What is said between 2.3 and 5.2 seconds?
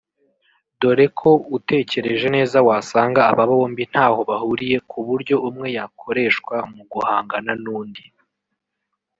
neza wasanga abo bombi ntaho bahuriye ku